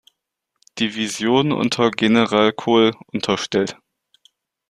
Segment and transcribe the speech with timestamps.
[0.79, 3.77] Division unter General Cole unterstellt.